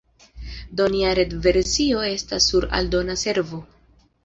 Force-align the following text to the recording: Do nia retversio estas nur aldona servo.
Do 0.79 0.87
nia 0.93 1.11
retversio 1.19 2.01
estas 2.15 2.49
nur 2.55 2.69
aldona 2.81 3.21
servo. 3.27 3.63